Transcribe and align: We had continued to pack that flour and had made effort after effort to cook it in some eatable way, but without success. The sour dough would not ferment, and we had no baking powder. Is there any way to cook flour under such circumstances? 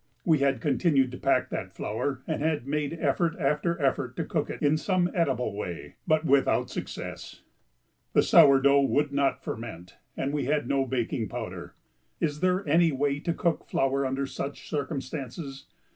We 0.25 0.39
had 0.39 0.61
continued 0.61 1.11
to 1.11 1.19
pack 1.19 1.51
that 1.51 1.75
flour 1.75 2.23
and 2.25 2.41
had 2.41 2.65
made 2.65 2.93
effort 2.99 3.35
after 3.37 3.79
effort 3.79 4.15
to 4.15 4.25
cook 4.25 4.49
it 4.49 4.59
in 4.63 4.75
some 4.75 5.07
eatable 5.09 5.53
way, 5.55 5.93
but 6.07 6.25
without 6.25 6.71
success. 6.71 7.43
The 8.13 8.23
sour 8.23 8.59
dough 8.59 8.81
would 8.81 9.11
not 9.13 9.43
ferment, 9.43 9.97
and 10.17 10.33
we 10.33 10.45
had 10.45 10.67
no 10.67 10.87
baking 10.87 11.29
powder. 11.29 11.75
Is 12.19 12.39
there 12.39 12.67
any 12.67 12.91
way 12.91 13.19
to 13.19 13.31
cook 13.31 13.63
flour 13.67 14.03
under 14.03 14.25
such 14.25 14.67
circumstances? 14.67 15.67